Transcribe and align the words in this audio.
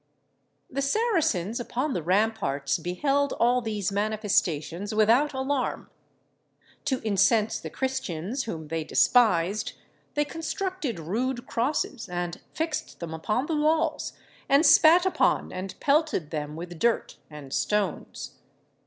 The 0.67 0.81
Saracens 0.81 1.59
upon 1.59 1.93
the 1.93 2.01
ramparts 2.01 2.79
beheld 2.79 3.33
all 3.33 3.61
these 3.61 3.91
manifestations 3.91 4.95
without 4.95 5.31
alarm. 5.35 5.91
To 6.85 7.01
incense 7.05 7.59
the 7.59 7.69
Christians, 7.69 8.45
whom 8.45 8.69
they 8.69 8.83
despised, 8.83 9.73
they 10.15 10.25
constructed 10.25 10.97
rude 10.99 11.45
crosses, 11.45 12.09
and 12.09 12.41
fixed 12.51 12.99
them 12.99 13.13
upon 13.13 13.45
the 13.45 13.55
walls, 13.57 14.13
and 14.49 14.65
spat 14.65 15.05
upon 15.05 15.51
and 15.51 15.79
pelted 15.79 16.31
them 16.31 16.55
with 16.55 16.79
dirt 16.79 17.17
and 17.29 17.53
stones. 17.53 18.39